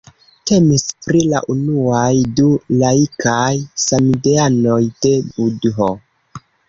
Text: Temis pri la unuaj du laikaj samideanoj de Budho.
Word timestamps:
Temis 0.51 0.83
pri 1.07 1.19
la 1.33 1.41
unuaj 1.55 2.09
du 2.39 2.47
laikaj 2.83 3.53
samideanoj 3.87 4.81
de 5.05 5.13
Budho. 5.37 5.91